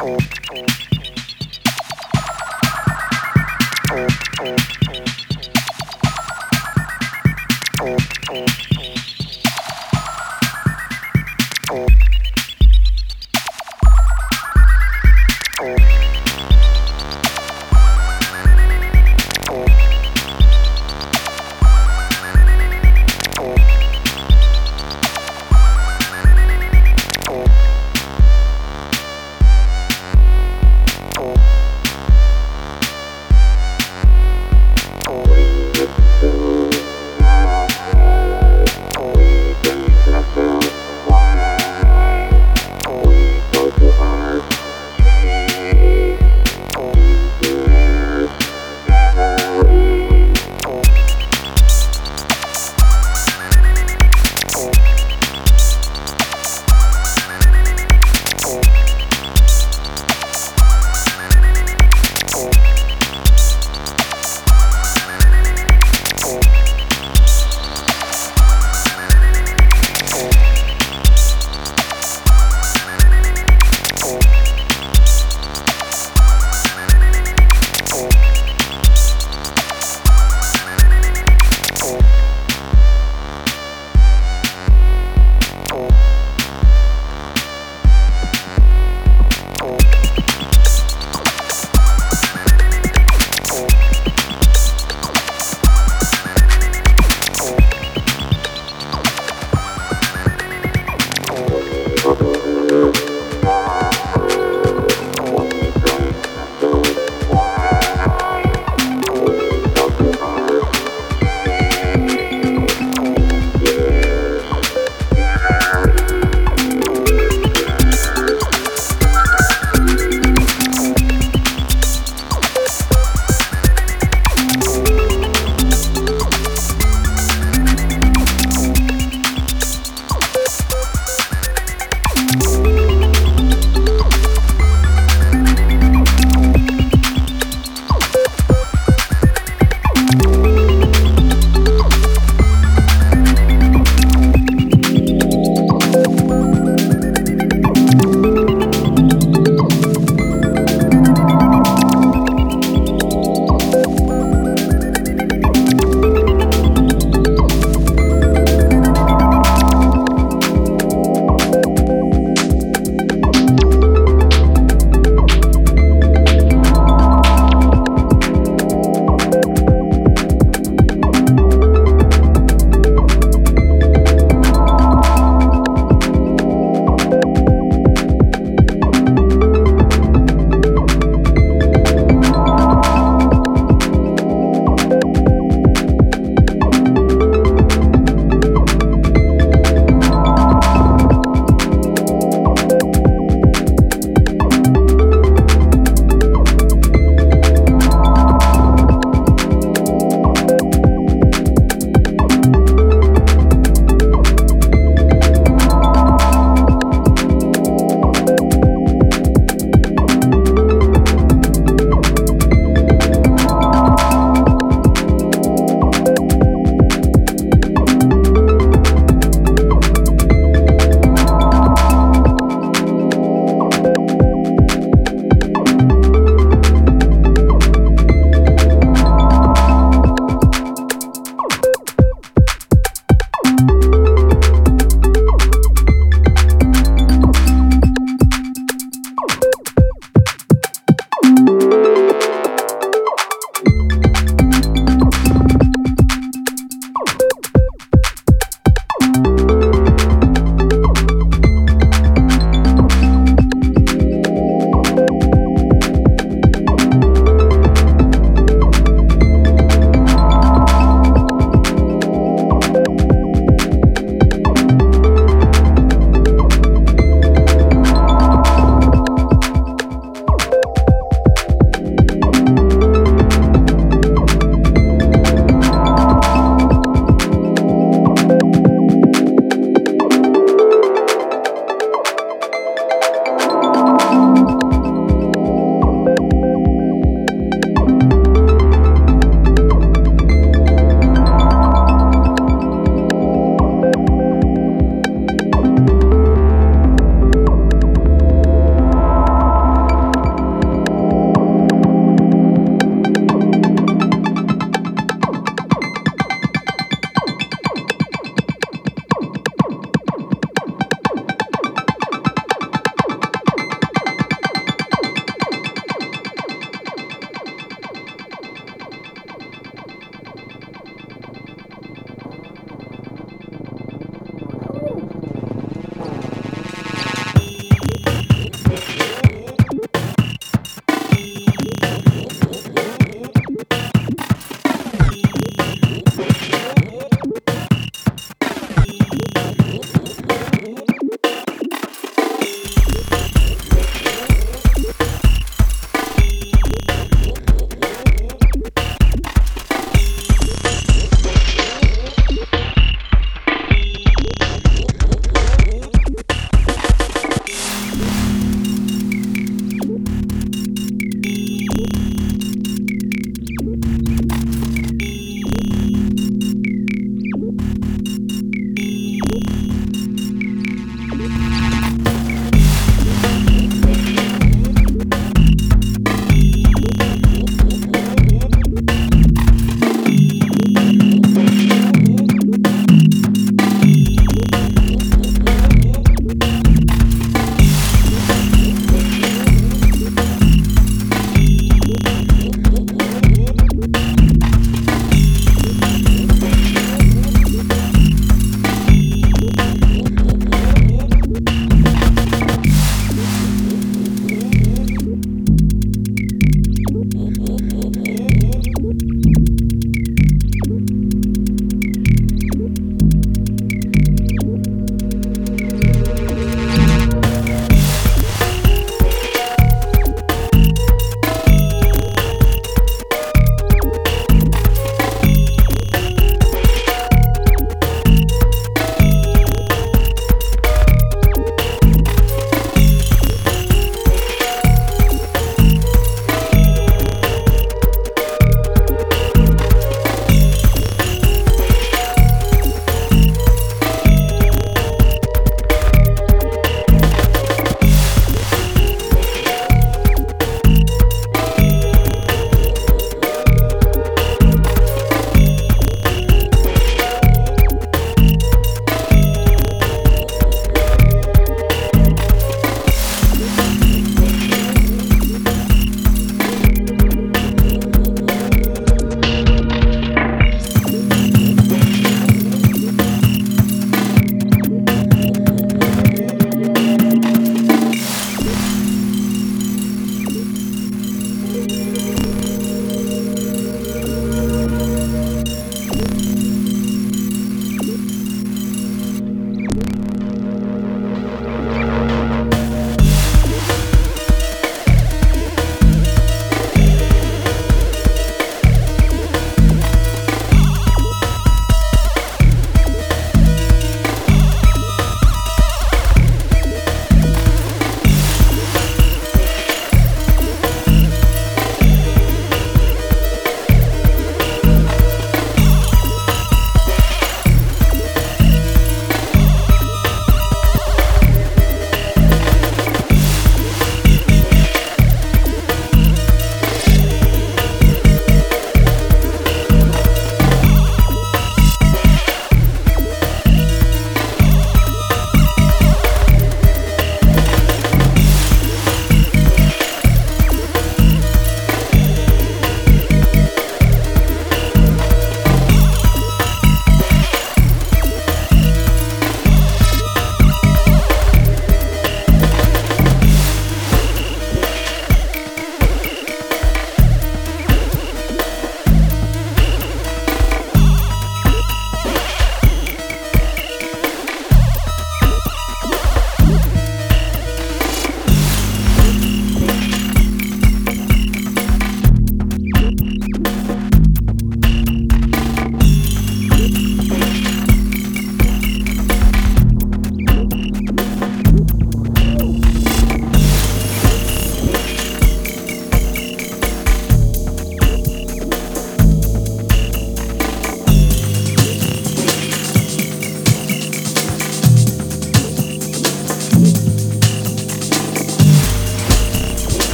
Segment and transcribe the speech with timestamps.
[0.00, 0.16] Oh,
[4.40, 4.77] oh.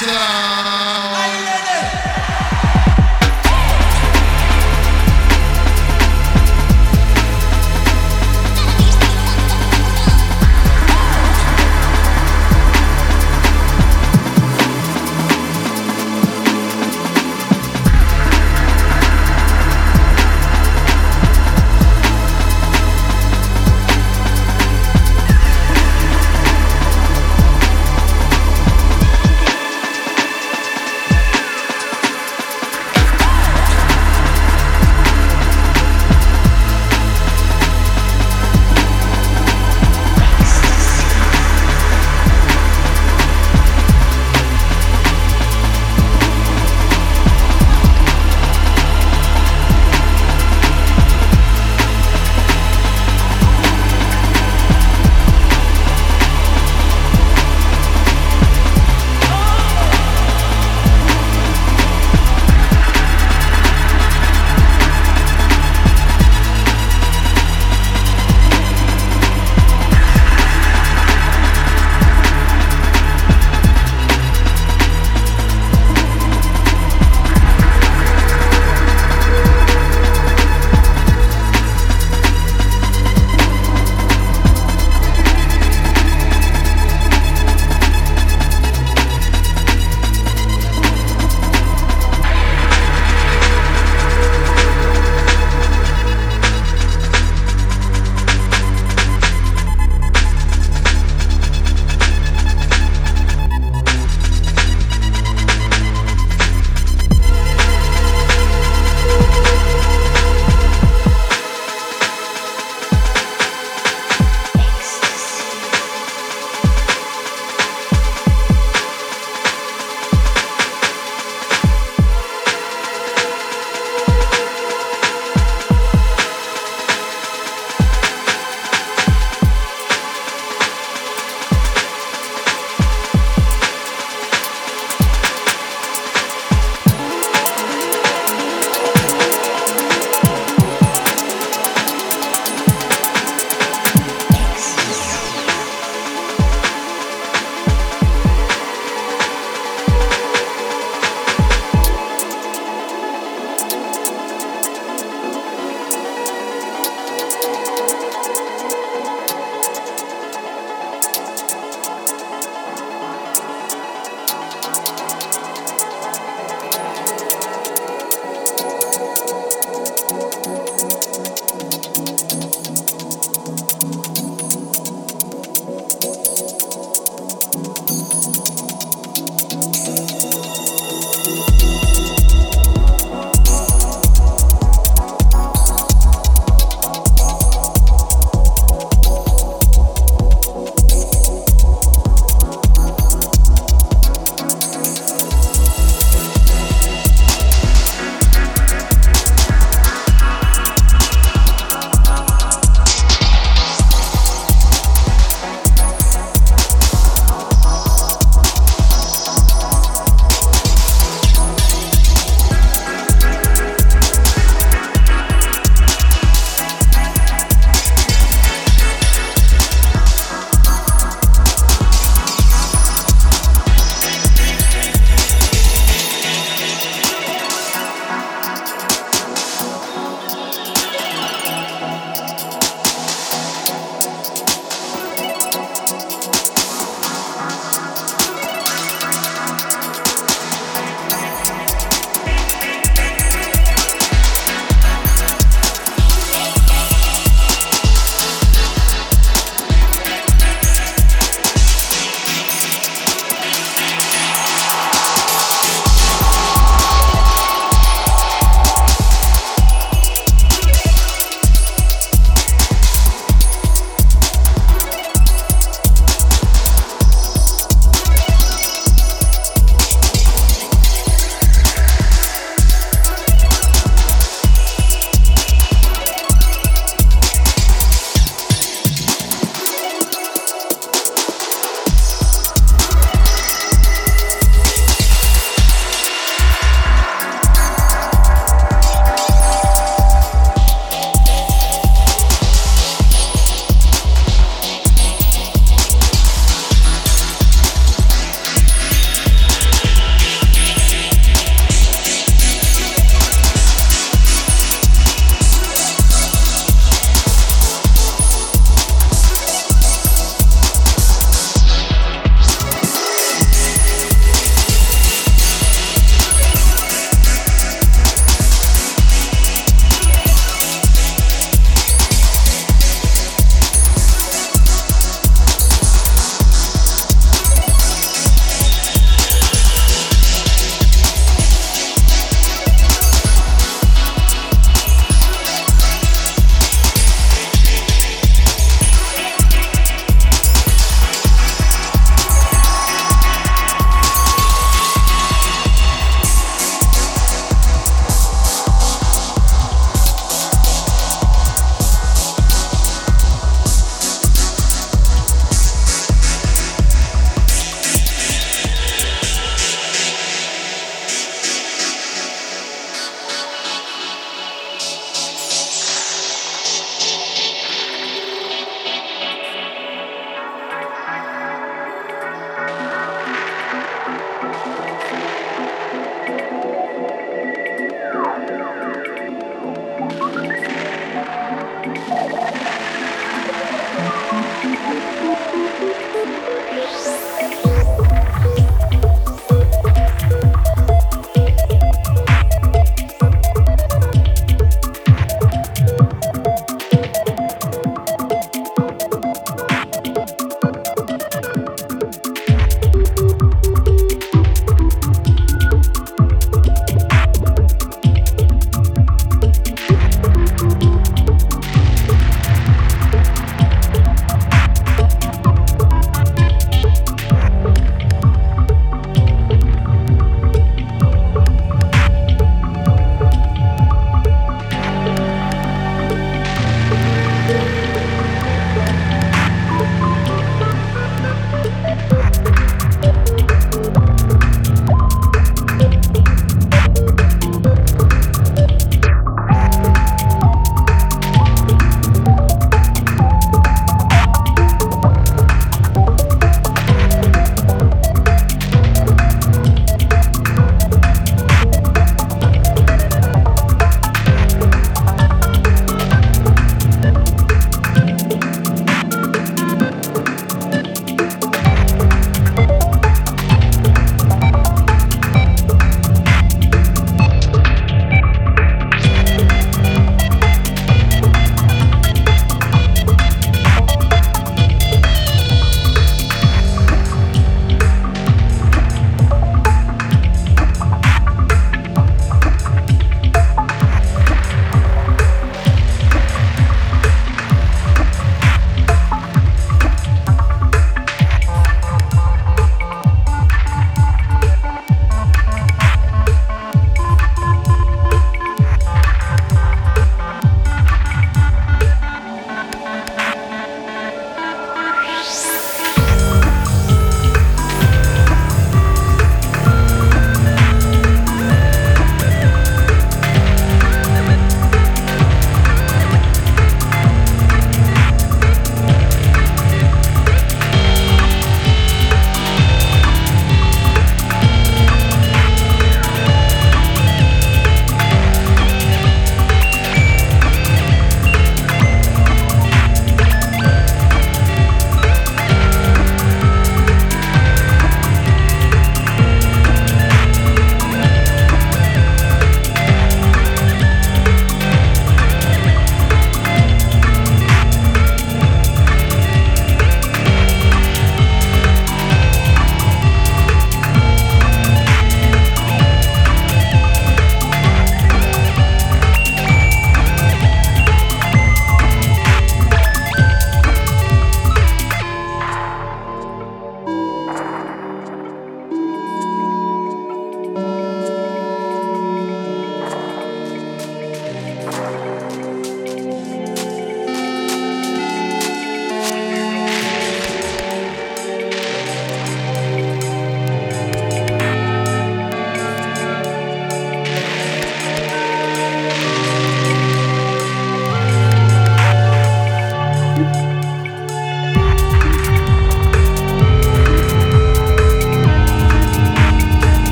[0.00, 0.77] Islam.